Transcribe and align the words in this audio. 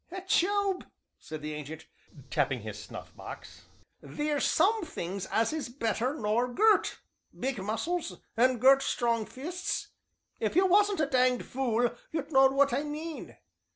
"Job," 0.25 0.85
said 1.19 1.43
the 1.43 1.53
Ancient, 1.53 1.85
tapping 2.31 2.61
his 2.61 2.81
snuff 2.83 3.15
box, 3.15 3.67
"theer's 4.03 4.45
some 4.45 4.83
things 4.83 5.27
as 5.27 5.53
is 5.53 5.69
better 5.69 6.15
nor 6.15 6.47
gert, 6.51 6.97
big 7.39 7.59
muscles, 7.61 8.17
and 8.35 8.59
gert, 8.59 8.81
strong 8.81 9.27
fists 9.27 9.89
if 10.39 10.55
you 10.55 10.65
wasn't 10.65 10.99
a 11.01 11.05
danged 11.05 11.45
fule 11.45 11.91
you'd 12.11 12.31
know 12.31 12.47
what 12.47 12.73
I 12.73 12.81
mean. 12.81 13.37